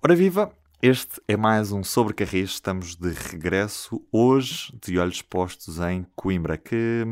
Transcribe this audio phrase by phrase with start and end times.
[0.00, 2.50] Ora viva, este é mais um Sobre Carris.
[2.50, 7.02] Estamos de regresso hoje, de olhos postos em Coimbra, que,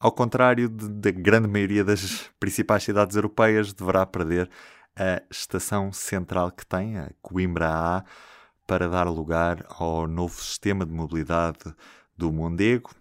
[0.00, 4.48] ao contrário da grande maioria das principais cidades europeias, deverá perder
[4.96, 8.04] a estação central que tem, a Coimbra A,
[8.66, 11.74] para dar lugar ao novo sistema de mobilidade
[12.16, 12.92] do Mondego,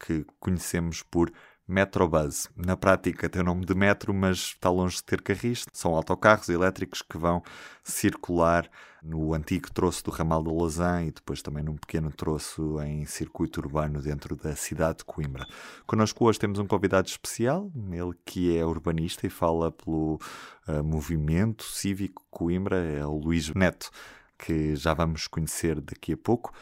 [0.00, 1.30] que conhecemos por
[1.68, 2.48] Metrobus.
[2.56, 5.66] Na prática tem o nome de metro, mas está longe de ter carris.
[5.72, 7.42] São autocarros elétricos que vão
[7.84, 8.68] circular
[9.02, 13.60] no antigo troço do ramal de Lausanne e depois também num pequeno troço em circuito
[13.60, 15.46] urbano dentro da cidade de Coimbra.
[15.86, 20.18] Connosco hoje temos um convidado especial, ele que é urbanista e fala pelo
[20.66, 23.90] uh, movimento cívico Coimbra, é o Luís Neto,
[24.38, 26.52] que já vamos conhecer daqui a pouco.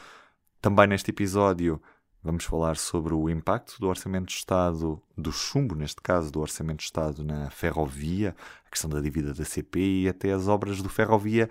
[0.60, 1.80] Também neste episódio
[2.26, 6.78] Vamos falar sobre o impacto do Orçamento de Estado, do chumbo, neste caso, do Orçamento
[6.78, 8.34] de Estado na ferrovia,
[8.66, 11.48] a questão da dívida da CP e até as obras do Ferrovia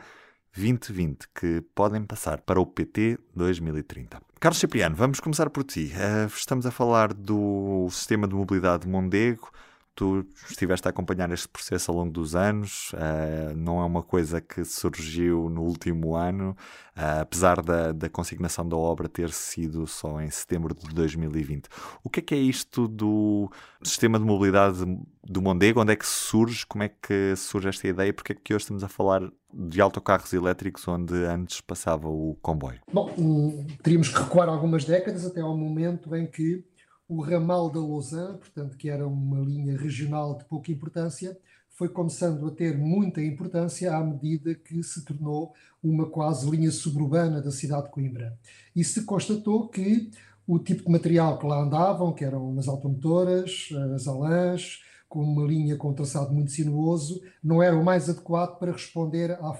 [0.54, 4.22] 2020 que podem passar para o PT 2030.
[4.38, 5.94] Carlos Cipriano, vamos começar por ti.
[5.94, 9.50] Uh, estamos a falar do sistema de mobilidade Mondego
[9.96, 14.42] tu estiveste a acompanhar este processo ao longo dos anos, uh, não é uma coisa
[14.42, 16.56] que surgiu no último ano,
[16.98, 21.70] uh, apesar da, da consignação da obra ter sido só em setembro de 2020.
[22.04, 23.50] O que é que é isto do
[23.82, 24.84] sistema de mobilidade
[25.24, 25.82] do Mondego?
[25.82, 26.66] Onde é que surge?
[26.66, 28.14] Como é que surge esta ideia?
[28.14, 29.22] Porque é que hoje estamos a falar
[29.54, 32.82] de autocarros elétricos onde antes passava o comboio?
[32.92, 36.66] Bom, teríamos que recuar algumas décadas até ao momento em que
[37.08, 41.38] o ramal da Lausanne, portanto, que era uma linha regional de pouca importância,
[41.70, 47.42] foi começando a ter muita importância à medida que se tornou uma quase linha suburbana
[47.42, 48.38] da cidade de Coimbra.
[48.76, 50.10] E se constatou que
[50.48, 55.46] o tipo de material que lá andavam, que eram umas automotoras, as alãs, com uma
[55.46, 59.54] linha com um traçado muito sinuoso, não era o mais adequado para responder à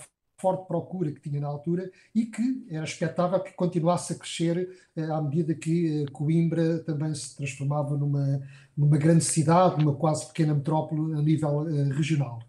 [0.46, 5.02] forte procura que tinha na altura e que era expectável que continuasse a crescer eh,
[5.06, 8.40] à medida que eh, Coimbra também se transformava numa,
[8.78, 12.44] numa grande cidade, numa quase pequena metrópole a nível eh, regional.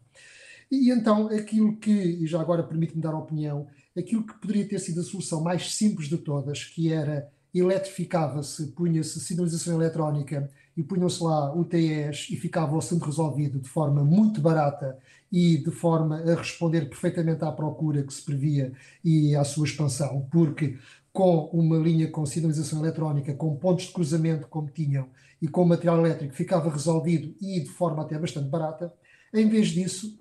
[0.70, 5.00] E então aquilo que, e já agora permite-me dar opinião, aquilo que poderia ter sido
[5.00, 11.54] a solução mais simples de todas, que era eletrificava-se, punha-se sinalização eletrónica e punham-se lá
[11.54, 14.98] UTEs e ficava o assunto resolvido de forma muito barata
[15.30, 18.72] e de forma a responder perfeitamente à procura que se previa
[19.04, 20.78] e à sua expansão, porque
[21.12, 25.08] com uma linha com sinalização eletrónica, com pontos de cruzamento como tinham
[25.40, 28.92] e com material elétrico ficava resolvido e de forma até bastante barata.
[29.32, 30.18] Em vez disso,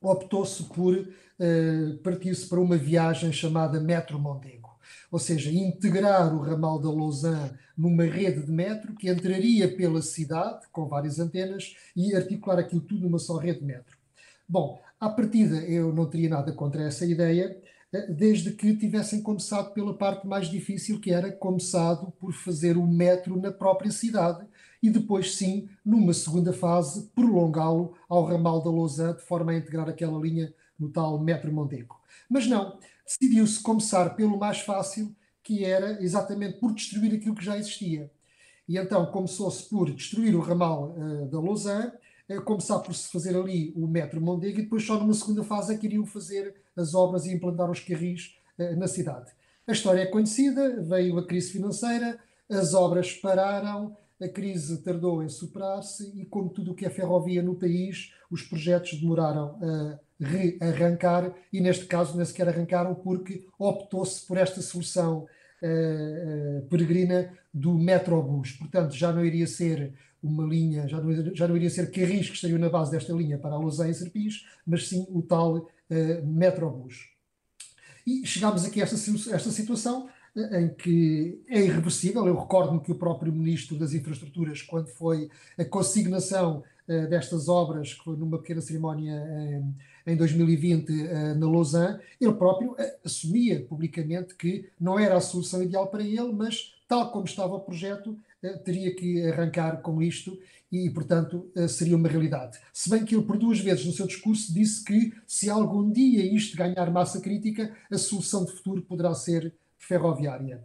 [0.00, 4.70] optou-se por uh, partir-se para uma viagem chamada Metro Mondego,
[5.10, 10.66] ou seja, integrar o ramal da Lausanne numa rede de metro que entraria pela cidade,
[10.72, 14.01] com várias antenas, e articular aquilo tudo numa só rede de metro.
[14.52, 17.58] Bom, à partida eu não teria nada contra essa ideia,
[17.90, 22.86] eh, desde que tivessem começado pela parte mais difícil, que era começado por fazer o
[22.86, 24.46] metro na própria cidade
[24.82, 29.88] e depois, sim, numa segunda fase, prolongá-lo ao ramal da Lausanne, de forma a integrar
[29.88, 31.98] aquela linha no tal metro Mondego.
[32.28, 37.56] Mas não, decidiu-se começar pelo mais fácil, que era exatamente por destruir aquilo que já
[37.56, 38.10] existia.
[38.68, 41.92] E então começou-se por destruir o ramal uh, da Lausanne,
[42.44, 45.78] começar por se fazer ali o metro Mondego e depois só numa segunda fase é
[45.78, 49.30] que iriam fazer as obras e implantar os carris uh, na cidade.
[49.66, 52.18] A história é conhecida, veio a crise financeira,
[52.50, 57.42] as obras pararam, a crise tardou em superar-se e, como tudo o que é ferrovia
[57.42, 64.24] no país, os projetos demoraram a rearrancar e, neste caso, nem sequer arrancaram porque optou-se
[64.26, 65.26] por esta solução
[65.62, 68.52] uh, uh, peregrina do Metrobus.
[68.52, 72.36] Portanto, já não iria ser uma linha, já não, já não iria ser Carris que
[72.36, 75.66] estariam na base desta linha para a Lausanne e Serpis, mas sim o tal uh,
[76.24, 77.10] Metrobus.
[78.06, 78.96] E chegámos aqui a esta,
[79.34, 82.26] esta situação uh, em que é irreversível.
[82.26, 85.28] Eu recordo-me que o próprio Ministro das Infraestruturas, quando foi
[85.58, 89.24] a consignação uh, destas obras, que foi numa pequena cerimónia
[90.06, 90.90] em 2020
[91.36, 96.74] na Lausanne, ele próprio assumia publicamente que não era a solução ideal para ele, mas
[96.88, 98.18] tal como estava o projeto,
[98.64, 100.38] teria que arrancar com isto
[100.70, 102.58] e, portanto, eh, seria uma realidade.
[102.72, 106.24] Se bem que ele, por duas vezes no seu discurso, disse que se algum dia
[106.34, 110.64] isto ganhar massa crítica, a solução de futuro poderá ser ferroviária.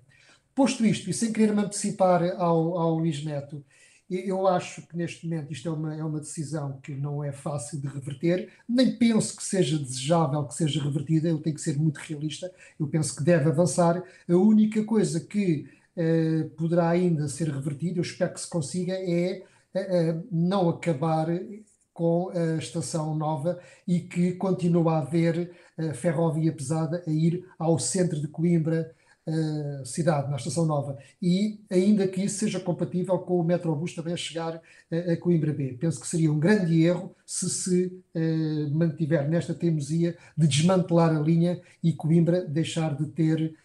[0.56, 3.64] Posto isto, e sem querer me antecipar ao, ao Luís Neto,
[4.10, 7.80] eu acho que neste momento isto é uma, é uma decisão que não é fácil
[7.80, 11.98] de reverter, nem penso que seja desejável que seja revertida, eu tenho que ser muito
[11.98, 12.50] realista,
[12.80, 14.02] eu penso que deve avançar.
[14.30, 15.77] A única coisa que eh,
[16.56, 19.44] poderá ainda ser revertido, eu espero que se consiga, é
[19.76, 21.28] uh, não acabar
[21.94, 25.52] com a estação nova e que continua a haver
[25.96, 28.94] ferrovia pesada a ir ao centro de Coimbra,
[29.84, 30.98] cidade, na estação nova.
[31.20, 34.62] E ainda que isso seja compatível com o Metrobus também a chegar
[34.92, 35.76] a Coimbra B.
[35.80, 38.04] Penso que seria um grande erro se se
[38.72, 43.56] mantiver nesta teimosia de desmantelar a linha e Coimbra deixar de ter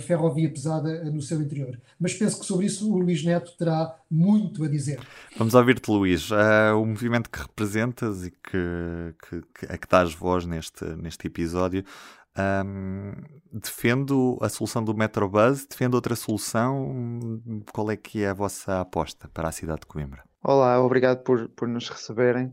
[0.00, 1.80] ferrovia pesada no seu interior.
[1.98, 5.00] Mas penso que sobre isso o Luís Neto terá muito a dizer.
[5.36, 6.30] Vamos ouvir-te, Luís.
[6.30, 11.26] Uh, o movimento que representas e que, que, que, a que dás voz neste, neste
[11.26, 11.84] episódio
[12.38, 13.12] um,
[13.52, 17.40] defendo a solução do Metrobus, defendo outra solução.
[17.72, 20.22] Qual é que é a vossa aposta para a cidade de Coimbra?
[20.42, 22.52] Olá, obrigado por, por nos receberem.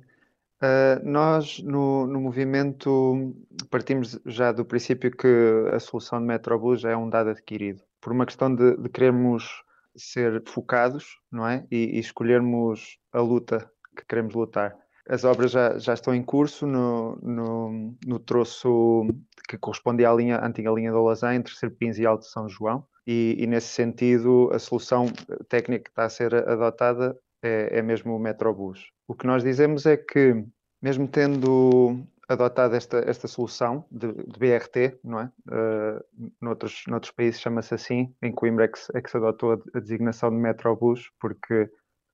[0.61, 3.33] Uh, nós, no, no movimento,
[3.69, 5.27] partimos já do princípio que
[5.71, 7.81] a solução de Metrobus é um dado adquirido.
[8.01, 9.63] Por uma questão de, de querermos
[9.95, 11.65] ser focados, não é?
[11.71, 14.75] E, e, escolhermos a luta que queremos lutar.
[15.07, 19.07] As obras já, já estão em curso no, no, no troço
[19.47, 22.85] que corresponde à linha, antiga linha do Lazã, entre Serpins e Alto São João.
[23.07, 25.07] E, e, nesse sentido, a solução
[25.47, 28.91] técnica que está a ser adotada é, é mesmo o Metrobus.
[29.07, 30.43] O que nós dizemos é que,
[30.81, 35.31] mesmo tendo adotado esta, esta solução de, de BRT, não é?
[35.47, 39.57] Uh, noutros, noutros países chama-se assim, em Coimbra é que, é que se adotou a,
[39.75, 41.67] a, designação de Metrobus, porque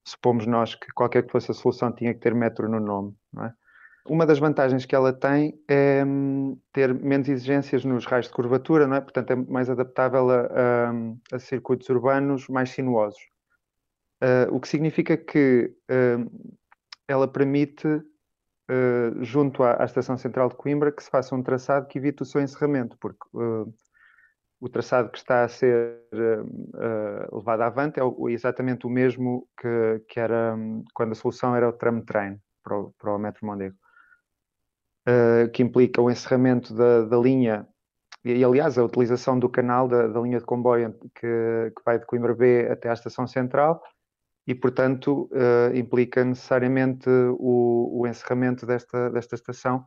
[0.07, 3.45] supomos nós que qualquer que fosse a solução tinha que ter metro no nome, não
[3.45, 3.53] é?
[4.07, 8.85] Uma das vantagens que ela tem é hum, ter menos exigências nos raios de curvatura,
[8.85, 9.01] não é?
[9.01, 13.19] portanto é mais adaptável a, a, a circuitos urbanos mais sinuosos.
[14.23, 16.49] Uh, o que significa que uh,
[17.07, 21.87] ela permite, uh, junto à, à, Estação Central de Coimbra, que se faça um traçado
[21.87, 23.27] que evite o seu encerramento, porque
[24.61, 26.01] o traçado que está a ser
[27.31, 31.67] levado avante é o, exatamente o mesmo que, que era um, quando a solução era
[31.67, 33.75] o tram-train para o, para o metro Mondego.
[35.53, 37.67] Que implica o encerramento da, da linha
[38.23, 42.07] e, aliás, a utilização do canal da, da linha de comboio que, que, vai de
[42.07, 43.83] Coimbra B até à estação central
[44.47, 47.09] e, portanto, uh, implica necessariamente
[47.39, 49.85] o, o, encerramento desta, desta estação,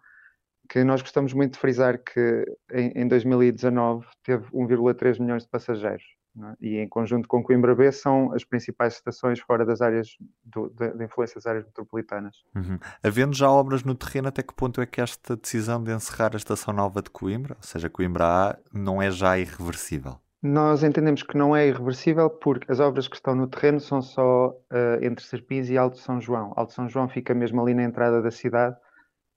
[0.69, 6.05] que nós gostamos muito de frisar que em, em 2019 teve 1,3 milhões de passageiros.
[6.37, 6.55] É?
[6.61, 10.09] E em conjunto com Coimbra B são as principais estações fora das áreas
[10.45, 12.37] do, de, de, influência das áreas metropolitanas.
[12.55, 12.79] Uhum.
[13.03, 16.37] Havendo já obras no terreno, até que ponto é que esta decisão de encerrar a
[16.37, 20.21] estação nova de Coimbra, ou seja, Coimbra A, não é já irreversível?
[20.43, 24.51] Nós entendemos que não é irreversível porque as obras que estão no terreno são só
[24.51, 26.53] uh, entre Serpins e Alto São João.
[26.57, 28.77] Alto São João fica mesmo ali na entrada da cidade.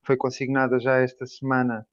[0.06, 1.84] Foi consignada já esta semana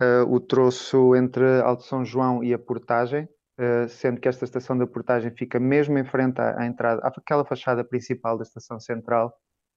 [0.00, 3.28] uh, o troço entre Alto São João e a portagem,
[3.58, 7.44] eh, sendo que esta estação da portagem fica mesmo em frente à, à entrada, àquela
[7.44, 9.32] fachada principal da estação central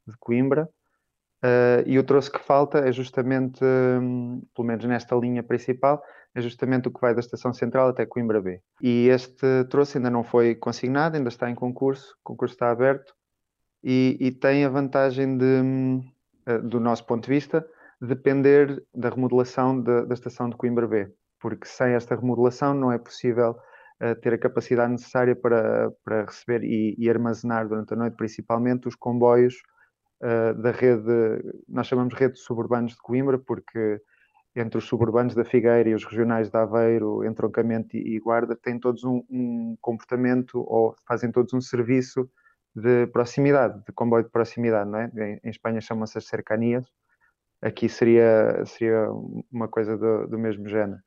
[0.07, 0.67] de Coimbra.
[1.45, 6.01] Uh, e o troço que falta é justamente, um, pelo menos nesta linha principal,
[6.33, 8.59] é justamente o que vai da estação central até Coimbra B.
[8.81, 13.13] E este troço ainda não foi consignado, ainda está em concurso, o concurso está aberto
[13.83, 15.61] e, e tem a vantagem de,
[16.49, 17.65] uh, do nosso ponto de vista,
[18.01, 21.13] depender da remodelação de, da estação de Coimbra B
[21.45, 26.63] porque sem esta remodelação não é possível uh, ter a capacidade necessária para, para receber
[26.63, 29.53] e, e, armazenar durante a noite, principalmente, os comboios
[30.57, 34.01] da rede, nós chamamos rede de suburbanos de Coimbra, porque
[34.55, 39.03] entre os suburbanos da Figueira e os regionais de Aveiro, entroncamento e, Guarda, têm todos
[39.03, 42.29] um, um comportamento ou fazem todos um serviço
[42.73, 45.11] de proximidade, de comboio de proximidade, não é?
[45.15, 46.85] Em, em Espanha chamam-se as cercanias,
[47.61, 49.09] aqui seria, seria
[49.51, 50.99] uma coisa do, do mesmo género.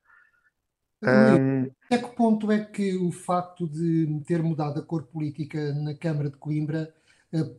[1.03, 1.71] Um...
[1.85, 6.29] Até que ponto é que o facto de ter mudado a cor política na Câmara
[6.29, 6.93] de Coimbra eh,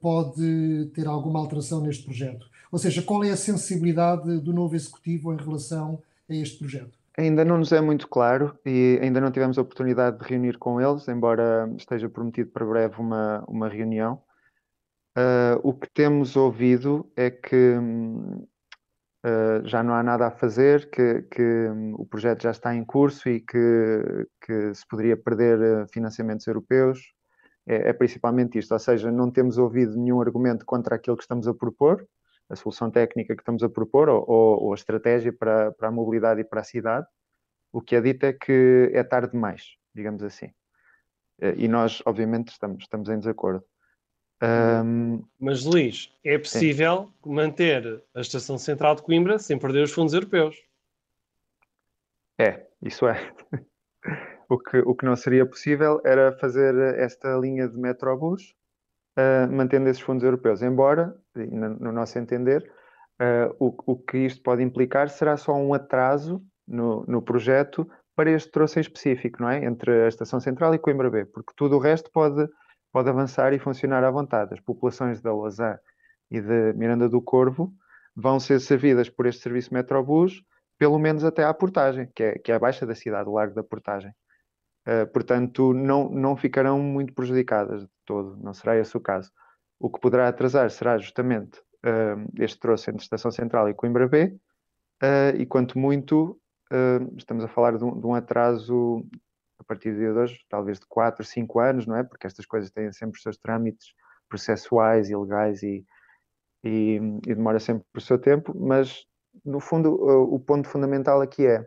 [0.00, 2.47] pode ter alguma alteração neste projeto?
[2.71, 6.99] Ou seja, qual é a sensibilidade do novo Executivo em relação a este projeto?
[7.19, 10.81] Ainda não nos é muito claro e ainda não tivemos a oportunidade de reunir com
[10.81, 14.23] eles, embora esteja prometido para breve uma, uma reunião.
[15.19, 21.23] Uh, o que temos ouvido é que uh, já não há nada a fazer, que,
[21.23, 25.87] que um, o projeto já está em curso e que, que se poderia perder eh,
[25.93, 27.12] financiamentos europeus.
[27.71, 31.47] É, é, principalmente isto, ou seja, não temos ouvido nenhum argumento contra aquilo que estamos
[31.47, 32.05] a propor,
[32.49, 35.93] a solução técnica que estamos a propor ou, ou, ou a estratégia para, para a
[35.93, 37.07] mobilidade e para a cidade.
[37.73, 40.50] O que é dito é que é tarde demais, digamos assim.
[41.41, 43.65] Eh, e nós, obviamente, estamos, estamos em desacordo.
[44.43, 45.23] Um...
[45.39, 47.29] Mas, Luís, é possível é.
[47.29, 50.57] manter a Estação Central de Coimbra sem perder os fundos europeus?
[52.37, 53.33] É, isso é.
[54.50, 58.54] o, que, o que não seria possível era fazer esta linha de Metrobus
[59.16, 60.61] uh, mantendo esses fundos europeus.
[60.61, 62.69] Embora, no nosso entender,
[63.21, 68.30] uh, o, o que isto pode implicar será só um atraso no, no projeto para
[68.30, 69.64] este troço em específico, não é?
[69.64, 72.47] Entre a Estação Central e Coimbra B, porque tudo o resto pode,
[72.92, 74.52] pode avançar e funcionar à vontade.
[74.52, 75.78] As populações da Lausanne
[76.28, 77.73] e de Miranda do Corvo
[78.16, 80.42] vão ser servidas por este serviço Metrobus,
[80.76, 83.54] pelo menos até à portagem, que é, que é a baixa da cidade, o largo
[83.54, 84.12] da portagem.
[84.87, 89.31] Uh, portanto, não, não ficarão muito prejudicadas de todo, não será esse o caso.
[89.79, 94.37] O que poderá atrasar será justamente uh, este troço entre Estação Central e Coimbra B,
[95.03, 96.39] uh, e quanto muito,
[97.17, 99.05] estamos a falar de um, de um, atraso
[99.59, 102.05] a partir de hoje, talvez de 4, 5 anos, não é?
[102.05, 103.89] Porque estas coisas têm sempre os seus trâmites
[104.29, 105.85] processuais e legais e,
[106.63, 109.05] e, e demora sempre o seu tempo, mas
[109.45, 111.67] no fundo o ponto fundamental aqui é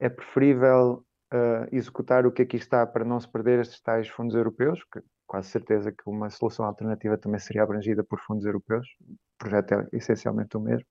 [0.00, 1.03] é preferível
[1.34, 5.00] uh, executar o que aqui está para não se perder estes tais fundos europeus, que
[5.26, 9.88] quase certeza que uma solução alternativa também seria abrangida por fundos europeus, o projeto é
[9.92, 10.86] essencialmente o mesmo,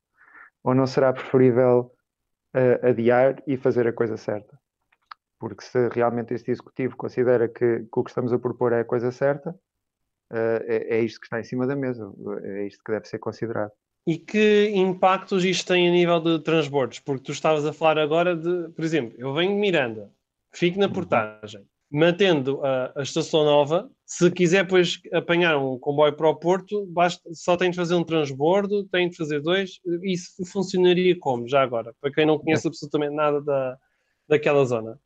[0.63, 1.91] ou não será preferível
[2.53, 4.59] uh, adiar e fazer a coisa certa?
[5.39, 8.85] Porque se realmente este executivo considera que, que o que estamos a propor é a
[8.85, 12.11] coisa certa, uh, é, é isto que está em cima da mesa,
[12.43, 13.71] é isto que deve ser considerado.
[14.05, 16.99] E que impactos isto tem a nível de transbordos?
[16.99, 20.11] Porque tu estavas a falar agora de, por exemplo, eu venho de Miranda,
[20.53, 20.93] fico na uhum.
[20.93, 26.85] portagem, mantendo a, a, estação nova, se quiser depois apanhar um comboio para o Porto,
[26.87, 31.61] basta, só tem de fazer um transbordo, tem de fazer dois, isso funcionaria como, já
[31.61, 33.77] agora, para quem não conhece absolutamente nada da,
[34.27, 34.99] daquela zona?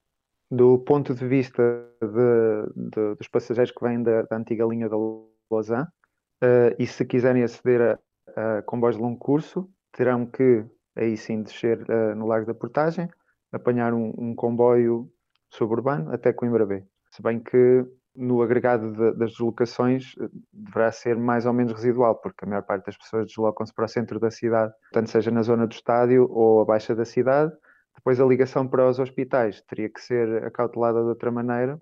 [0.49, 1.61] Do ponto de vista
[2.01, 4.95] de, de, dos passageiros que vêm da, da antiga linha da
[5.51, 5.87] Lausanne,
[6.41, 7.99] uh, e se quiserem aceder
[8.35, 10.63] a, a comboios de longo curso, terão que
[10.95, 13.09] aí sim descer uh, no Largo da Portagem,
[13.51, 15.11] apanhar um, um comboio
[15.49, 16.83] suburbano até Coimbra B.
[17.11, 17.85] Se bem que
[18.17, 22.63] no agregado de, das deslocações eh, deverá ser mais ou menos residual, porque a maior
[22.63, 26.27] parte das pessoas deslocam-se para o centro da cidade, tanto seja na zona do estádio
[26.31, 27.53] ou abaixo da cidade.
[27.95, 31.79] Depois a ligação para os hospitais teria que ser acautelada de outra maneira,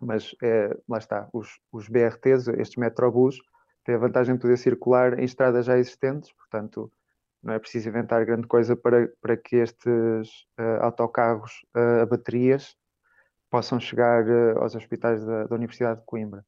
[0.00, 3.38] mas é, lá está, os, os BRTs, estes metrobus,
[3.84, 6.90] têm a vantagem de poder circular em estradas já existentes, portanto
[7.42, 12.76] não é preciso inventar grande coisa para, para que estes uh, autocarros uh, a baterias
[13.52, 16.42] possam chegar uh, aos hospitais da, da, Universidade de Coimbra.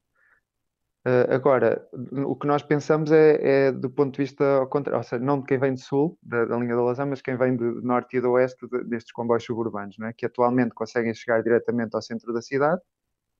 [1.07, 1.87] Uh, agora,
[2.25, 5.39] o que nós pensamos é, é, do ponto de vista ao contrário, ou seja, não
[5.39, 8.17] de quem vem de sul, da, da linha da Lausanne, mas quem vem de norte
[8.17, 10.13] e do oeste de, destes comboios suburbanos, não é?
[10.13, 12.81] que atualmente conseguem chegar diretamente ao centro da cidade.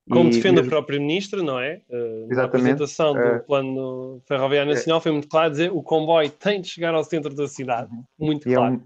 [0.08, 0.68] Como defende mesmo...
[0.68, 1.82] o próprio ministro, não é?
[1.90, 6.68] Uh, na apresentação do Plano Ferroviário Nacional foi muito claro dizer o comboio tem de
[6.68, 7.92] chegar ao centro da cidade.
[7.92, 8.04] Uhum.
[8.20, 8.76] Muito claro.
[8.76, 8.82] É um,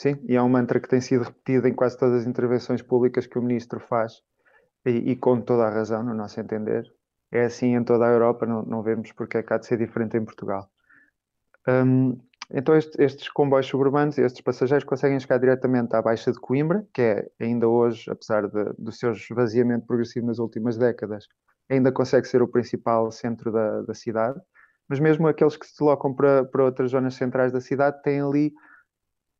[0.00, 3.26] Sim, e é um mantra que tem sido repetido em quase todas as intervenções públicas
[3.26, 4.22] que o ministro faz,
[4.86, 6.84] e, e com toda a razão, no nosso entender.
[7.32, 9.76] É assim em toda a Europa, não, não vemos porque é que há de ser
[9.76, 10.70] diferente em Portugal.
[11.68, 12.16] Um,
[12.50, 17.02] então, este, estes comboios suburbanos, estes passageiros conseguem chegar diretamente à Baixa de Coimbra, que
[17.02, 21.26] é ainda hoje, apesar de, do seu esvaziamento progressivo nas últimas décadas,
[21.68, 24.40] ainda consegue ser o principal centro da, da cidade.
[24.88, 28.52] Mas mesmo aqueles que se deslocam para, para outras zonas centrais da cidade têm ali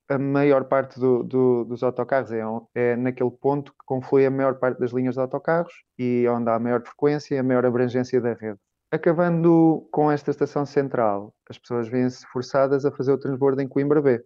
[0.09, 2.43] a maior parte do, do, dos autocarros é,
[2.75, 6.55] é, naquele ponto que conflui a maior parte das linhas de autocarros e onde há
[6.55, 8.59] a maior frequência e a maior abrangência da rede.
[8.91, 14.01] Acabando com esta estação central, as pessoas vêm-se forçadas a fazer o transbordo em Coimbra
[14.01, 14.25] B.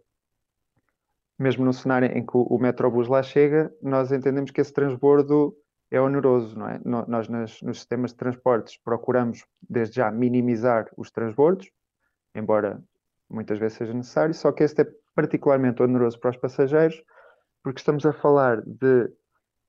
[1.37, 5.53] Mesmo no cenário em que o Metrobus lá chega, nós entendemos que esse transbordo
[5.91, 6.81] é oneroso, não é?
[6.85, 11.69] Nós, nas, nos sistemas de transportes, procuramos, desde já, minimizar os transbordos,
[12.35, 12.81] embora
[13.29, 17.03] muitas vezes seja necessário, só que este é particularmente oneroso para os passageiros,
[17.63, 19.11] porque estamos a falar de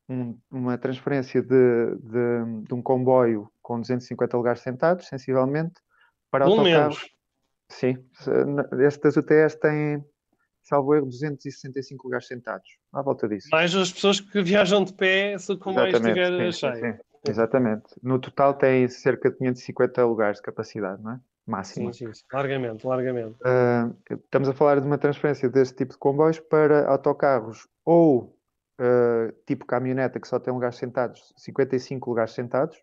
[0.10, 5.74] um, uma transferência de, de, de, um comboio com 250 lugares sentados, sensivelmente,
[6.30, 6.98] para Pelo autocarros.
[6.98, 7.14] Menos.
[7.70, 7.98] Sim,
[8.86, 10.04] estas UTS têm,
[10.64, 13.48] salvo erro, 265 lugares sentados, à volta disso.
[13.52, 16.76] Mais as pessoas que viajam de pé se o comboio estiver cheio.
[16.76, 17.86] Sim, exatamente.
[18.04, 21.20] No total tem cerca de 550 lugares de capacidade, não é?
[21.46, 21.92] Máxima.
[21.94, 23.38] Sim, sim, largamente, largamente.
[23.42, 28.36] Uh, estamos a falar de uma transferência deste tipo de comboios para autocarros ou
[28.80, 32.78] uh, tipo caminhoneta que só tem lugares sentados, 55 lugares sentados,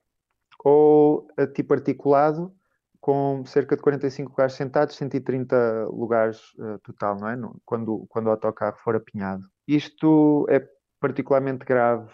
[0.64, 2.54] ou uh, tipo articulado
[3.00, 6.38] com cerca de 45 lugares sentados, 130 lugares
[6.82, 7.34] total, não é?
[7.34, 9.42] No, quando, quando o autocarro for apinhado.
[9.66, 10.62] Isto é
[11.00, 12.10] particularmente grave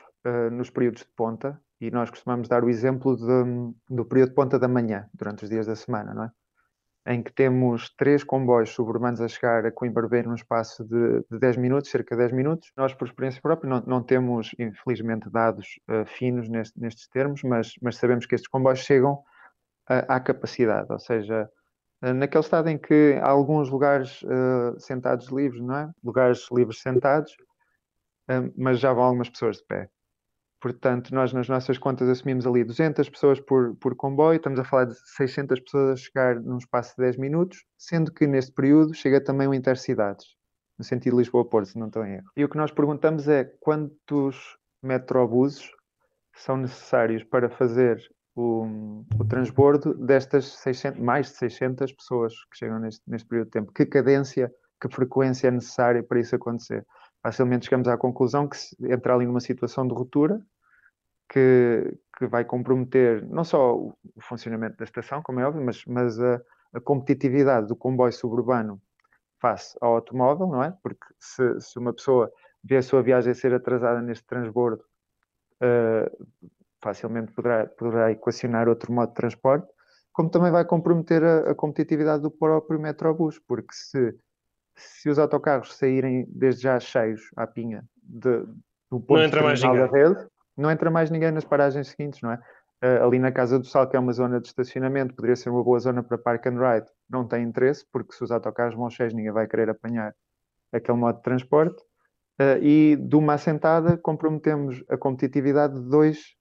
[0.53, 4.59] nos períodos de ponta, e nós costumamos dar o exemplo de, do período de ponta
[4.59, 6.31] da manhã, durante os dias da semana, não é?
[7.09, 11.57] Em que temos três comboios suburbanos a chegar a Coimbra num espaço de, de 10
[11.57, 12.73] minutos, cerca de 10 minutos.
[12.77, 17.75] Nós, por experiência própria, não, não temos, infelizmente, dados uh, finos neste, nestes termos, mas,
[17.81, 21.49] mas, sabemos que estes comboios chegam uh, à capacidade, ou seja,
[22.05, 25.91] Uh, naquele estado em que há alguns lugares uh, sentados livres, não é?
[26.05, 27.35] Lugares livres sentados,
[28.57, 29.89] mas já vão algumas pessoas de pé.
[30.67, 34.87] Portanto, nós nas nossas contas assumimos ali 200 pessoas por, por comboio, estamos a falar
[34.87, 39.23] de 600 pessoas a chegar num espaço de 10 minutos, sendo que neste período chega
[39.23, 40.27] também o Intercidades,
[40.77, 42.27] no sentido Lisboa-Porto, se não estou em erro.
[42.37, 45.71] E o que nós perguntamos é quantos metrobuses
[46.35, 48.03] são necessários para fazer
[48.35, 48.67] o,
[49.21, 53.73] o transbordo destas 600, mais de 600 pessoas que chegam neste, neste período de tempo.
[53.73, 56.85] Que cadência, que frequência é necessária para isso acontecer?
[57.23, 60.41] Facilmente chegamos à conclusão que se entrar ali numa situação de ruptura,
[61.29, 66.21] que, que vai comprometer não só o, funcionamento da estação, como é óbvio, mas, mas
[66.21, 66.41] a,
[66.75, 68.81] a competitividade do comboio suburbano
[69.41, 70.75] face ao automóvel, não é?
[70.83, 72.31] Porque se, se uma pessoa
[72.65, 74.83] vê a sua viagem ser atrasada neste transbordo,
[75.63, 76.27] uh,
[76.83, 79.67] facilmente poderá, poderá equacionar outro modo de transporte,
[80.13, 84.19] como também vai comprometer a, a competitividade do próprio Metrobus, porque se,
[84.75, 88.41] se os autocarros saírem desde já cheios à pinha de,
[88.91, 92.33] do ponto não entra mais da rede, não entra mais ninguém nas paragens seguintes, não
[92.33, 92.41] é?
[92.83, 95.65] Uh, ali na Casa do Sal, que é uma zona de estacionamento, poderia ser uma
[95.65, 99.15] boa zona para park and ride, não tem interesse, porque se os autocarros vão cheios,
[99.15, 100.15] ninguém vai querer apanhar
[100.73, 101.83] aquele modo de transporte.
[102.39, 106.37] Uh, e de uma assentada comprometemos a competitividade de dois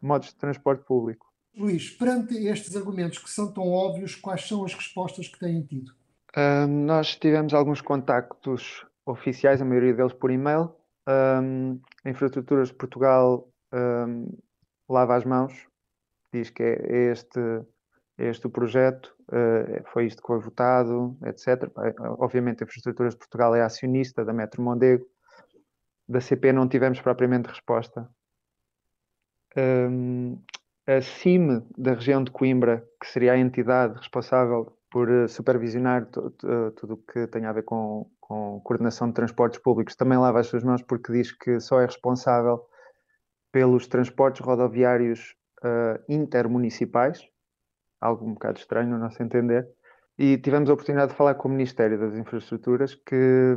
[0.00, 1.26] modos de transporte público.
[1.56, 5.92] Luís, perante estes argumentos que são tão óbvios, quais são as respostas que têm tido?
[6.36, 10.74] Um, nós tivemos alguns contactos oficiais, a maioria deles por e-mail.
[11.06, 14.28] Um, a Infraestruturas de Portugal um,
[14.88, 15.66] lava as mãos,
[16.32, 17.40] diz que é este,
[18.18, 21.70] é este o projeto, uh, foi isto que foi votado, etc.
[22.18, 25.06] Obviamente, a Infraestruturas de Portugal é acionista da Metro Mondego.
[26.08, 28.08] Da CP não tivemos propriamente resposta
[29.56, 30.38] um,
[30.86, 36.94] a CIM da região de Coimbra, que seria a entidade responsável por uh, supervisionar tudo
[36.94, 40.62] o que tem a ver com, com coordenação de transportes públicos, também lava as suas
[40.62, 42.64] mãos porque diz que só é responsável
[43.54, 47.24] pelos transportes rodoviários uh, intermunicipais,
[48.00, 49.64] algo um bocado estranho no nosso entender.
[50.18, 53.56] E tivemos a oportunidade de falar com o Ministério das Infraestruturas que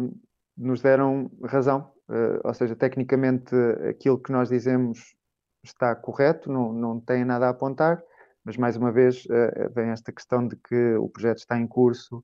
[0.55, 3.55] nos deram razão, uh, ou seja, tecnicamente
[3.89, 5.15] aquilo que nós dizemos
[5.63, 7.99] está correto, não, não tem nada a apontar,
[8.45, 12.23] mas mais uma vez uh, vem esta questão de que o projeto está em curso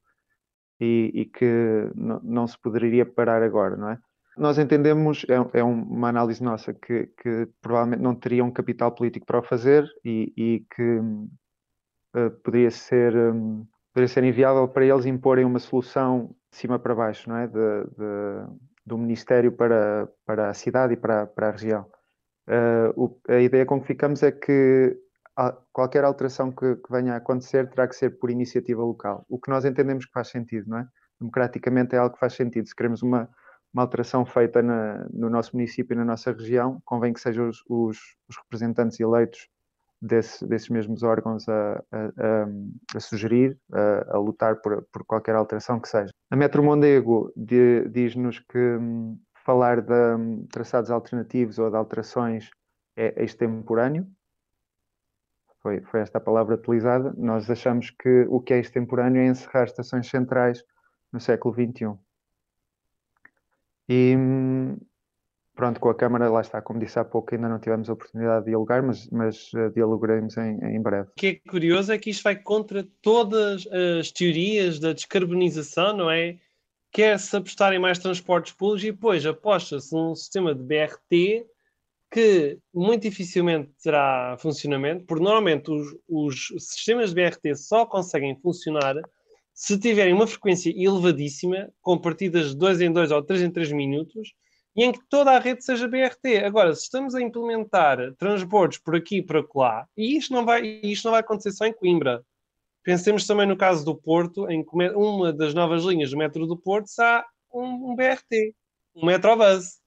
[0.79, 3.97] e, e que não se poderia parar agora, não é?
[4.37, 9.25] Nós entendemos, é, é uma análise nossa, que, que, provavelmente não teria um capital político
[9.25, 10.97] para o fazer e, e que
[12.15, 16.95] uh, poderia, ser, um, poderia ser inviável para eles imporem uma solução de cima para
[16.95, 17.47] baixo, não é?
[17.47, 21.85] De, de, do Ministério para, para a cidade e para, para a região.
[22.47, 24.97] Uh, o, a ideia com que ficamos é que
[25.71, 29.25] qualquer alteração que, que, venha a acontecer terá que ser por iniciativa local.
[29.29, 30.87] O que nós entendemos que faz sentido, não é?
[31.19, 32.67] Democraticamente é algo que faz sentido.
[32.67, 33.29] Se queremos uma,
[33.73, 37.63] uma alteração feita na, no nosso município e na nossa região, convém que sejam os,
[37.67, 37.97] os,
[38.29, 39.49] os representantes eleitos
[39.99, 45.79] desse, desses mesmos órgãos a, a, a sugerir, a, a, lutar por, por qualquer alteração
[45.79, 46.11] que seja.
[46.29, 52.51] A Metro Mondego diz-nos que hum, falar de um, traçados alternativos ou de alterações
[52.95, 54.07] é extemporâneo.
[55.61, 57.13] Foi, foi esta a palavra utilizada.
[57.17, 60.63] Nós achamos que o que é extemporâneo é encerrar estações centrais
[61.11, 61.97] no século XXI.
[63.89, 64.15] E
[65.55, 68.45] pronto, com a Câmara, lá está, como disse há pouco, ainda não tivemos a oportunidade
[68.45, 71.09] de dialogar, mas, mas uh, dialogaremos em, em breve.
[71.09, 73.67] O que é curioso é que isto vai contra todas
[73.99, 76.39] as teorias da descarbonização, não é?
[76.93, 81.47] quer-se apostar em mais transportes públicos e depois aposta-se num sistema de BRT
[82.11, 88.95] que muito dificilmente terá funcionamento, porque normalmente os, os sistemas de BRT só conseguem funcionar
[89.53, 93.71] se tiverem uma frequência elevadíssima, com partidas de 2 em 2 ou 3 em 3
[93.71, 94.33] minutos,
[94.75, 96.37] e em que toda a rede seja BRT.
[96.43, 100.65] Agora, se estamos a implementar transbordos por aqui e por acolá, e isto não vai,
[100.83, 102.23] isto não vai acontecer só em Coimbra,
[102.83, 106.57] Pensemos também no caso do Porto, em que uma das novas linhas do metro do
[106.57, 108.53] Porto está um, um BRT,
[108.93, 109.81] um Metrobus.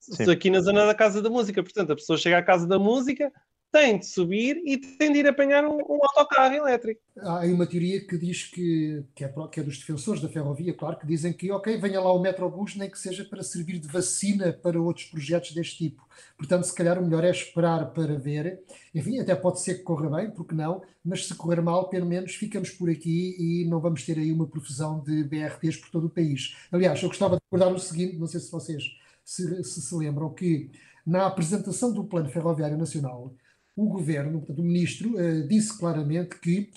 [0.00, 0.30] Sim.
[0.30, 1.62] Aqui na zona da Casa da Música.
[1.62, 3.32] Portanto, a pessoa chega à Casa da Música,
[3.74, 7.00] tem de subir e tem de ir apanhar um, um autocarro elétrico.
[7.18, 10.72] Há aí uma teoria que diz que, que é, que, é, dos defensores da ferrovia,
[10.72, 13.88] claro, que dizem que, ok, venha lá o Metrobus, nem que seja para servir de
[13.88, 16.06] vacina para outros projetos deste tipo.
[16.38, 18.62] Portanto, se calhar o melhor é esperar para ver.
[18.94, 22.32] Enfim, até pode ser que corra bem, porque não, mas se correr mal, pelo menos
[22.36, 26.10] ficamos por aqui e não vamos ter aí uma profusão de BRTs por todo o
[26.10, 26.56] país.
[26.70, 28.84] Aliás, eu gostava de recordar o seguinte, não sei se vocês
[29.24, 30.70] se, se, se lembram, que
[31.04, 33.34] na apresentação do Plano Ferroviário Nacional,
[33.76, 36.70] o governo, portanto, o ministro, uh, disse claramente que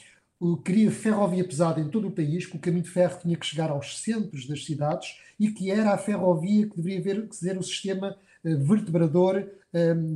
[0.64, 3.72] queria ferrovia pesada em todo o país, que o caminho de ferro tinha que chegar
[3.72, 8.16] aos centros das cidades e que era a ferrovia que deveria ver, ser o sistema
[8.44, 9.48] vertebrador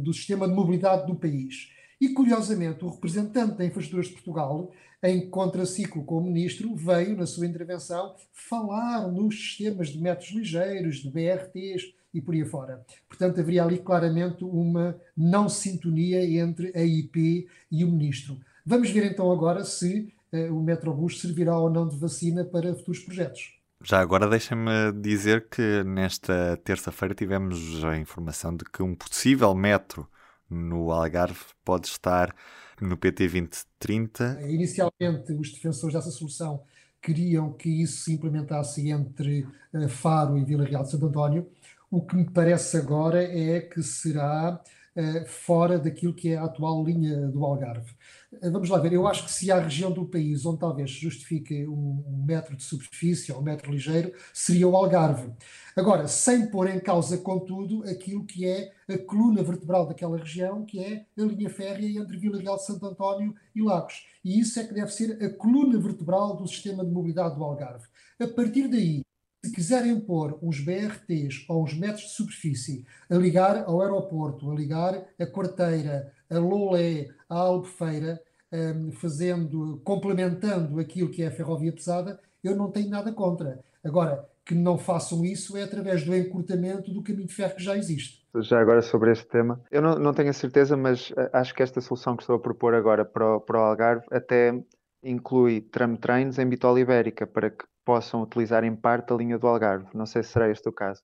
[0.03, 1.71] do sistema de mobilidade do país.
[1.99, 4.71] E, curiosamente, o representante da Infraestruturas de Portugal,
[5.03, 10.97] em contraciclo com o ministro, veio, na sua intervenção, falar nos sistemas de metros ligeiros,
[10.97, 12.83] de BRTs e por aí fora.
[13.07, 18.39] Portanto, haveria ali claramente uma não sintonia entre a IP e o ministro.
[18.65, 22.99] Vamos ver então agora se uh, o Metrobus servirá ou não de vacina para futuros
[22.99, 23.53] projetos.
[23.83, 30.07] Já agora deixa-me dizer que nesta terça-feira tivemos a informação de que um possível metro
[30.47, 32.35] no Algarve pode estar
[32.79, 34.39] no PT 2030.
[34.43, 36.61] Inicialmente, os defensores dessa solução
[37.01, 41.47] queriam que isso se implementasse entre uh, Faro e Vila Real de Santo António.
[41.91, 44.63] O que me parece agora é que será
[44.95, 47.91] uh, fora daquilo que é a atual linha do Algarve.
[48.31, 51.67] Uh, vamos lá ver, eu acho que se há região do país onde talvez justifique
[51.67, 55.33] um, um metro de superfície ou um metro ligeiro, seria o Algarve.
[55.75, 60.79] Agora, sem pôr em causa, contudo, aquilo que é a coluna vertebral daquela região, que
[60.79, 64.05] é a linha férrea entre Vila Real de Santo António e Lagos.
[64.23, 67.85] E isso é que deve ser a coluna vertebral do sistema de mobilidade do Algarve.
[68.17, 69.03] A partir daí,
[69.43, 74.55] se quiserem pôr uns BRTs ou uns metros de superfície a ligar ao aeroporto, a
[74.55, 81.71] ligar a Quarteira, a Lolé, a Albufeira, um, fazendo, complementando aquilo que é a ferrovia
[81.71, 83.59] pesada, eu não tenho nada contra.
[83.83, 87.77] Agora, que não façam isso é através do encurtamento do caminho de ferro que já
[87.77, 88.21] existe.
[88.41, 91.63] Já agora sobre este tema, eu não, não tenho a certeza, mas eh, acho que
[91.63, 94.53] esta solução que estou a propor agora para o, para o Algarve até
[95.03, 99.47] inclui tram trains em bitola ibérica para que possam utilizar em parte a linha do
[99.47, 99.87] Algarve.
[99.93, 101.01] Não sei se será este o caso.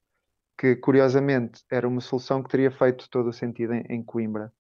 [0.58, 4.52] Que curiosamente era uma solução que teria feito todo o sentido em, em Coimbra,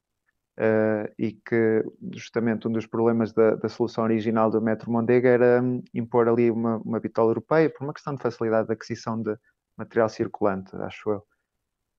[0.58, 5.62] uh, e que justamente um dos problemas da, da, solução original do Metro Mondega era
[5.62, 9.36] um, impor ali uma, uma bitola europeia por uma questão de facilidade de aquisição de
[9.78, 11.24] material circulante, acho eu.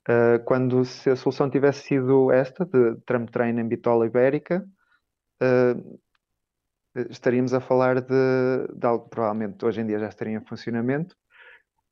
[0.08, 4.66] Uh, quando se a solução tivesse sido esta, de tram train em bitola ibérica,
[5.42, 6.00] uh,
[7.10, 11.16] estaríamos a falar de, de, algo que provavelmente hoje em dia já estaria em funcionamento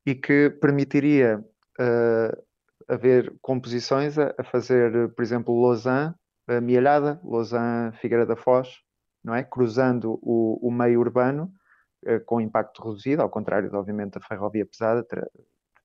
[0.05, 1.43] e que permitiria
[1.79, 2.43] uh,
[2.87, 6.13] haver composições a, a, fazer, por exemplo, Lausanne
[6.49, 8.69] uh, Mielhada, Lausanne, Figueira da Foz,
[9.23, 9.43] não é?
[9.43, 11.51] cruzando o, o meio urbano
[12.05, 15.05] uh, com impacto reduzido, ao contrário, obviamente, da ferrovia pesada,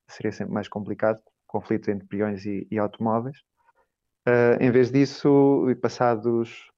[0.07, 3.37] seria sempre mais complicado, conflito entre peões e, e automóveis.
[4.27, 6.71] Uh, em vez disso, e passados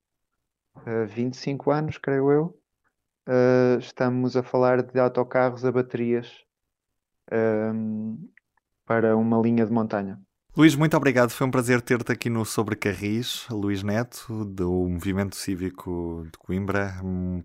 [0.78, 2.60] uh, 25 anos, creio eu,
[3.28, 6.44] uh, estamos a falar de autocarros a baterias
[8.86, 10.20] para uma linha de montanha.
[10.56, 11.32] Luís, muito obrigado.
[11.32, 16.94] Foi um prazer ter-te aqui no Sobre Carris, Luís Neto, do Movimento Cívico de Coimbra.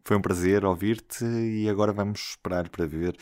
[0.04, 3.16] Foi um prazer ouvir-te e agora vamos esperar para ver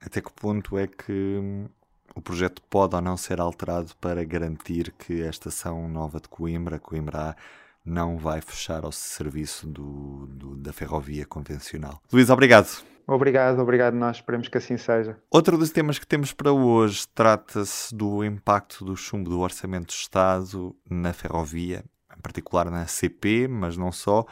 [0.00, 1.66] até que ponto é que
[2.14, 6.78] o projeto pode ou não ser alterado para garantir que a estação nova de Coimbra,
[6.78, 7.36] Coimbra A,
[7.86, 12.02] não vai fechar ao serviço do, do, da ferrovia convencional.
[12.12, 12.84] Luís, obrigado.
[13.06, 13.94] Obrigado, obrigado.
[13.94, 15.16] Nós esperemos que assim seja.
[15.30, 19.92] Outro dos temas que temos para hoje trata-se do impacto do chumbo do Orçamento de
[19.92, 21.84] Estado na ferrovia,
[22.16, 24.26] em particular na CP, mas não só.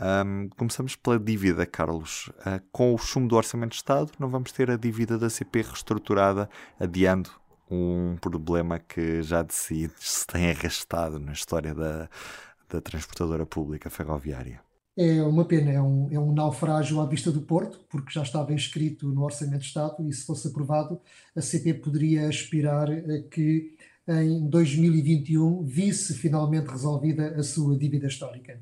[0.00, 2.28] Um, começamos pela dívida, Carlos.
[2.38, 5.60] Uh, com o chumbo do Orçamento de Estado, não vamos ter a dívida da CP
[5.60, 6.48] reestruturada,
[6.80, 7.30] adiando
[7.70, 12.08] um problema que já de si se tem arrastado na história da,
[12.74, 14.60] da transportadora pública ferroviária.
[14.96, 18.52] É uma pena, é um, é um naufrágio à vista do Porto, porque já estava
[18.52, 21.00] inscrito no Orçamento de Estado e, se fosse aprovado,
[21.34, 23.74] a CP poderia aspirar a que
[24.06, 28.60] em 2021 visse finalmente resolvida a sua dívida histórica.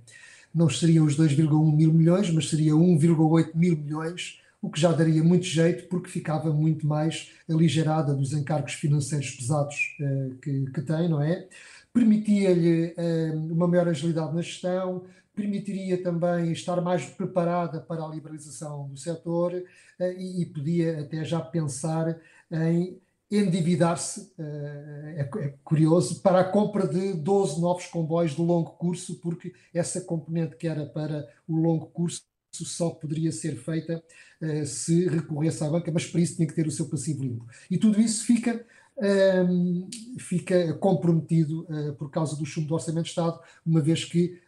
[0.54, 5.22] Não seriam os 2,1 mil milhões, mas seria 1,8 mil milhões, o que já daria
[5.22, 11.08] muito jeito, porque ficava muito mais aligerada dos encargos financeiros pesados uh, que, que tem,
[11.08, 11.46] não é?
[11.92, 18.88] Permitia-lhe uh, uma maior agilidade na gestão, permitiria também estar mais preparada para a liberalização
[18.88, 19.54] do setor
[19.98, 22.18] eh, e, e podia até já pensar
[22.50, 23.00] em
[23.30, 29.18] endividar-se, eh, é, é, curioso, para a compra de 12 novos comboios de longo curso,
[29.20, 34.04] porque essa componente que era para o longo curso só poderia ser feita
[34.42, 37.46] uh, se recorresse à banca, mas para isso tinha que ter o seu passivo limpo.
[37.70, 38.66] E tudo isso fica,
[40.18, 44.40] fica comprometido uh, por causa do chumbo do Orçamento de Estado, uma vez que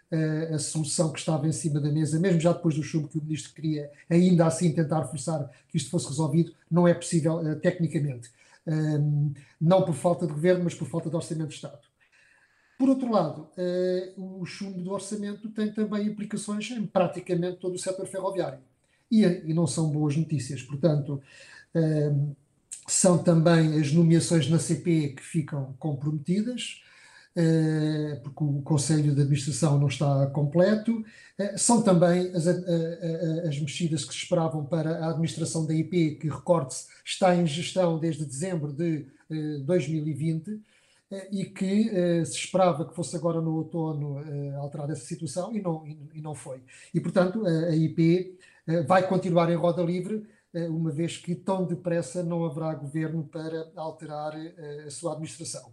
[0.53, 3.23] a solução que estava em cima da mesa, mesmo já depois do chumbo que o
[3.23, 8.31] ministro queria, ainda assim tentar forçar que isto fosse resolvido, não é possível uh, tecnicamente.
[9.61, 11.81] Não por falta de governo, mas por falta de orçamento de Estado.
[12.79, 13.49] Por outro lado,
[14.17, 18.61] o chumbo do orçamento tem também implicações em praticamente todo o setor ferroviário.
[19.11, 20.63] E, não são boas notícias.
[20.63, 21.21] Portanto,
[22.87, 26.83] são também as nomeações na CP que ficam comprometidas,
[27.37, 31.05] uh, porque o Conselho de Administração não está completo.
[31.57, 36.87] São também as, as mexidas que se esperavam para a administração da IP, que, recorde-se,
[37.05, 39.07] está em gestão desde dezembro de
[39.65, 40.61] 2020
[41.15, 45.55] eh, e que eh, se esperava que fosse agora no outono eh, alterada essa situação
[45.55, 46.63] e não, e, não foi.
[46.93, 48.39] E, portanto, a, a IP
[48.87, 50.27] vai continuar em roda livre,
[50.69, 54.35] uma vez que tão depressa não haverá governo para alterar
[54.87, 55.73] a sua administração.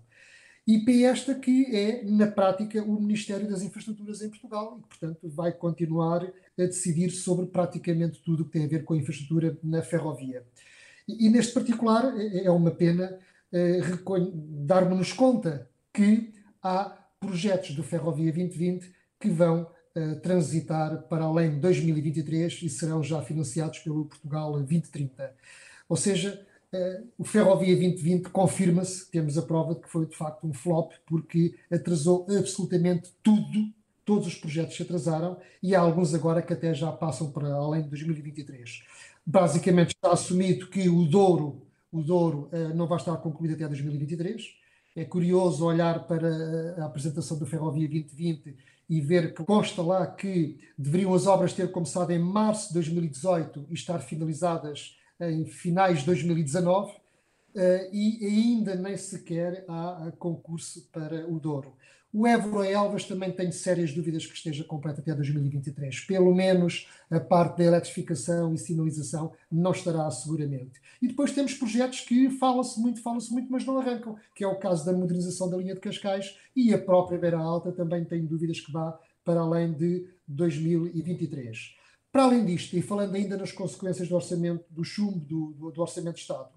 [0.67, 5.30] IP esta que é, na prática, o Ministério das Infraestruturas em Portugal e que, portanto,
[5.30, 6.32] vai continuar a
[6.63, 10.46] decidir sobre praticamente tudo o que tem a ver com a infraestrutura na ferrovia.
[11.08, 13.17] E, e neste particular é, é uma pena
[13.52, 13.82] eh,
[14.65, 16.32] darmos-nos conta que
[16.63, 19.81] há projetos do Ferrovia 2020 que vão eh,
[20.21, 25.34] transitar para além de 2023 e serão já financiados pelo Portugal 2030.
[25.89, 30.47] Ou seja, eh, o Ferrovia 2020 confirma-se, temos a prova de que foi de facto
[30.47, 33.69] um flop, porque atrasou absolutamente tudo,
[34.06, 37.84] todos os projetos se atrasaram e há alguns agora que até já passam para além
[37.84, 38.84] de 2023.
[39.25, 44.56] Basicamente está assumido que o Douro o Douro uh, não vai estar concluído até 2023.
[44.95, 48.56] É curioso olhar para a apresentação do Ferrovia 2020
[48.91, 53.67] e ver que consta lá que deveriam as obras ter começado em março de 2018
[53.69, 56.91] e estar finalizadas em finais de 2019.
[56.91, 56.99] Uh,
[57.56, 61.73] eh, e ainda nem sequer há concurso para o Douro.
[62.13, 66.02] O Évora Elvas também tenho sérias dúvidas que esteja completo até 2023.
[66.02, 70.82] Pelo menos a parte da eletrificação e sinalização não estará seguramente.
[71.02, 74.60] E depois temos projetos que fala-se muito, fala-se muito, mas não arrancam, que é o
[74.60, 78.60] caso da modernização da linha de Cascais e a própria Beira Alta também tenho dúvidas
[78.60, 81.76] que vá para além de 2023.
[82.12, 85.82] Para além disto, e falando ainda nas consequências do orçamento, do chumbo do, do, do
[85.82, 86.50] Orçamento de Estado,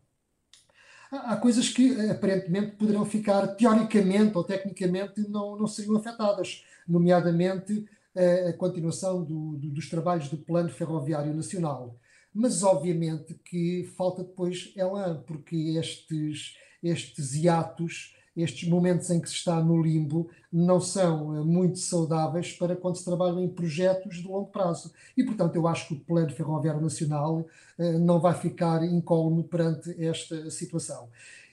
[1.18, 7.86] há coisas que eh, aparentemente poderão ficar, teoricamente ou tecnicamente, não, não seriam afetadas, nomeadamente
[8.14, 11.96] eh, a continuação do, do, dos trabalhos do Plano Ferroviário Nacional.
[12.32, 19.36] Mas, obviamente, que falta depois ela, porque estes, estes hiatos estes momentos em que se
[19.36, 24.26] está no limbo não são eh, muito saudáveis para quando se trabalha em projetos de
[24.26, 24.92] longo prazo.
[25.16, 27.46] E, portanto, eu acho que o Plano Ferroviário Nacional
[27.78, 31.08] eh, não vai ficar incólume perante esta situação.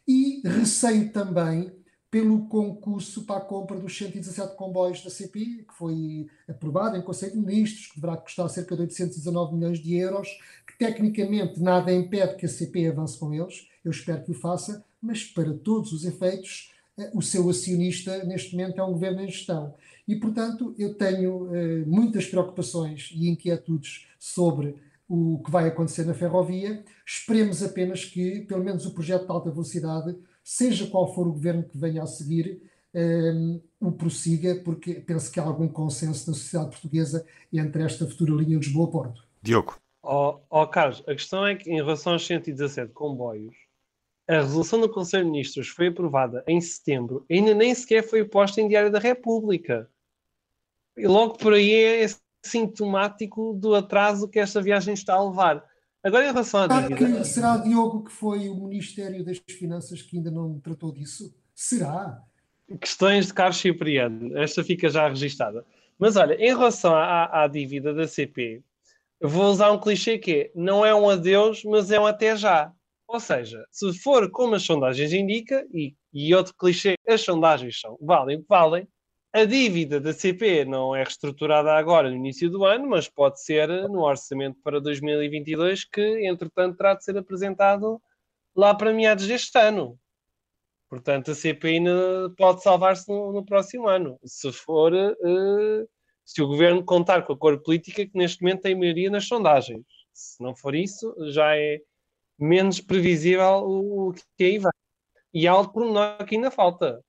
[0.07, 1.71] E receio também
[2.11, 7.31] pelo concurso para a compra dos 117 comboios da CP, que foi aprovado em Conselho
[7.31, 10.27] de Ministros, que deverá custar cerca de 819 milhões de euros,
[10.67, 14.83] que tecnicamente nada impede que a CP avance com eles, eu espero que o faça,
[15.01, 16.70] mas para todos os efeitos,
[17.13, 19.73] o seu acionista neste momento é um governo em gestão.
[20.07, 24.75] E, portanto, eu tenho eh, muitas preocupações e inquietudes sobre
[25.07, 26.83] o que vai acontecer na ferrovia.
[27.05, 31.63] Esperemos apenas que, pelo menos, o projeto de alta velocidade, seja qual for o governo
[31.63, 32.61] que venha a seguir,
[32.93, 38.33] eh, o prossiga, porque penso que há algum consenso na sociedade portuguesa entre esta futura
[38.33, 39.23] linha Lisboa-Porto.
[39.41, 39.75] Diogo.
[40.03, 43.55] Ó oh, oh, Carlos, a questão é que em relação aos 117 comboios,
[44.37, 48.61] a resolução do Conselho de Ministros foi aprovada em setembro, ainda nem sequer foi posta
[48.61, 49.89] em Diário da República.
[50.95, 52.07] E logo por aí é
[52.41, 55.63] sintomático do atraso que esta viagem está a levar.
[56.01, 56.95] Agora, em relação à dívida.
[56.95, 61.35] Que, será, Diogo, que foi o Ministério das Finanças que ainda não tratou disso?
[61.53, 62.21] Será?
[62.79, 64.37] Questões de Carlos Cipriano.
[64.37, 65.65] Esta fica já registada.
[65.99, 68.63] Mas olha, em relação à, à dívida da CP,
[69.21, 72.73] vou usar um clichê que é: não é um adeus, mas é um até já.
[73.11, 77.97] Ou seja, se for como as sondagens indicam, e, e outro clichê, as sondagens são
[77.99, 78.87] valem o que valem,
[79.33, 83.67] a dívida da CP não é reestruturada agora no início do ano, mas pode ser
[83.89, 88.01] no orçamento para 2022, que entretanto terá de ser apresentado
[88.55, 89.99] lá para meados deste ano.
[90.89, 95.89] Portanto, a CP ainda pode salvar-se no, no, próximo ano, se for uh,
[96.23, 99.85] se o governo contar com a cor política que neste momento tem maioria nas sondagens.
[100.13, 101.81] Se não for isso, já é
[102.41, 104.71] menos previsível o, que aí vai.
[105.33, 107.01] E há outro pormenor que ainda falta.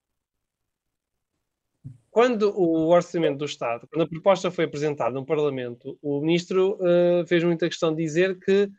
[2.10, 7.26] Quando o orçamento do Estado, quando a proposta foi apresentada no Parlamento, o ministro uh,
[7.26, 8.70] fez muita questão de dizer que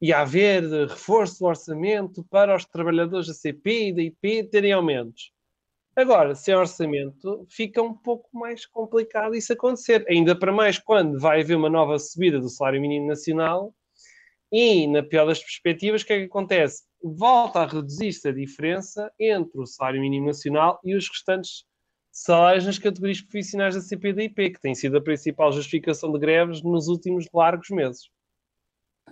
[0.00, 5.32] ia haver reforço do orçamento para os trabalhadores da CP e da IP terem aumentos.
[5.94, 10.06] Agora, sem orçamento, fica um pouco mais complicado isso acontecer.
[10.08, 13.74] Ainda para mais quando vai haver uma nova subida do salário mínimo nacional
[14.50, 16.84] e, na pior das perspectivas, o que é que acontece?
[17.02, 21.64] Volta a reduzir-se a diferença entre o salário mínimo nacional e os restantes
[22.10, 26.88] salários nas categorias profissionais da CPDIP, que tem sido a principal justificação de greves nos
[26.88, 28.08] últimos largos meses.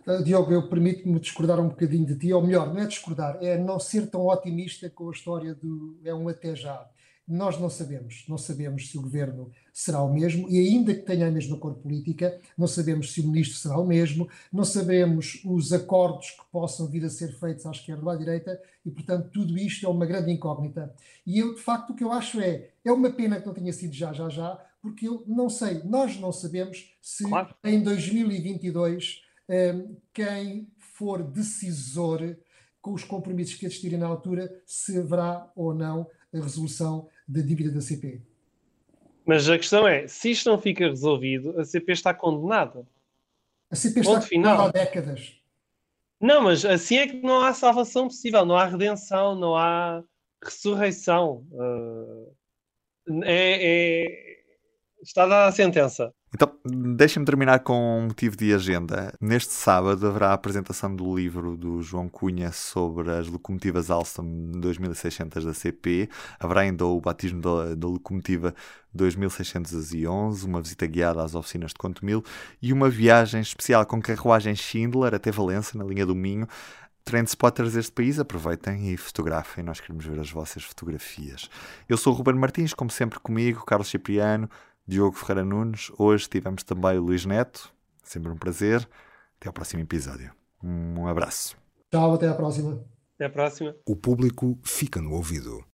[0.06, 3.56] Uh, Diogo, eu permito-me discordar um bocadinho de ti, ou melhor, não é discordar, é
[3.56, 6.88] não ser tão otimista com a história do é um até já.
[7.26, 11.26] Nós não sabemos, não sabemos se o governo será o mesmo, e ainda que tenha
[11.26, 15.72] a mesma cor política, não sabemos se o ministro será o mesmo, não sabemos os
[15.72, 19.58] acordos que possam vir a ser feitos à esquerda ou à direita, e portanto tudo
[19.58, 20.94] isto é uma grande incógnita.
[21.26, 23.72] E eu, de facto, o que eu acho é, é uma pena que não tenha
[23.72, 27.52] sido já, já, já, porque eu não sei, nós não sabemos se claro.
[27.64, 32.36] em 2022 um, quem for decisor
[32.80, 36.06] com os compromissos que existirem na altura, se haverá ou não
[36.38, 38.20] a resolução da dívida da CP.
[39.26, 42.86] Mas a questão é, se isto não fica resolvido, a CP está condenada.
[43.70, 45.36] A CP está condenada há décadas.
[46.20, 50.02] Não, mas assim é que não há salvação possível, não há redenção, não há
[50.42, 51.44] ressurreição.
[51.50, 52.34] Uh,
[53.24, 54.36] é, é,
[55.02, 56.14] está dada a sentença.
[56.36, 59.10] Então, deixem-me terminar com um motivo de agenda.
[59.18, 65.46] Neste sábado haverá a apresentação do livro do João Cunha sobre as locomotivas Alstom 2600
[65.46, 66.10] da CP.
[66.38, 68.54] Haverá ainda o batismo da, da locomotiva
[68.92, 72.22] 2611, uma visita guiada às oficinas de Contomil
[72.60, 76.46] e uma viagem especial com carruagem Schindler até Valença, na linha do Minho.
[77.02, 79.64] Trendspotters deste país, aproveitem e fotografem.
[79.64, 81.48] Nós queremos ver as vossas fotografias.
[81.88, 84.50] Eu sou o Ruben Martins, como sempre comigo, Carlos Cipriano,
[84.86, 85.90] Diogo Ferreira Nunes.
[85.98, 87.72] Hoje tivemos também o Luís Neto.
[88.02, 88.88] Sempre um prazer.
[89.36, 90.32] Até ao próximo episódio.
[90.62, 91.56] Um abraço.
[91.90, 92.84] Tchau, até à próxima.
[93.16, 93.74] Até à próxima.
[93.84, 95.64] O público fica no ouvido.